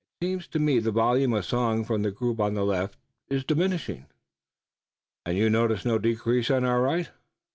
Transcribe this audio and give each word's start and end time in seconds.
It 0.19 0.25
seems 0.25 0.47
to 0.47 0.57
me 0.57 0.79
the 0.79 0.89
volume 0.89 1.31
of 1.33 1.45
song 1.45 1.85
from 1.85 2.01
the 2.01 2.09
group 2.09 2.39
on 2.39 2.55
the 2.55 2.65
left 2.65 2.97
is 3.29 3.45
diminishing." 3.45 4.07
"And 5.27 5.37
you 5.37 5.47
notice 5.47 5.85
no 5.85 5.99
decrease 5.99 6.49
on 6.49 6.63
our 6.65 6.81
right?" 6.81 7.11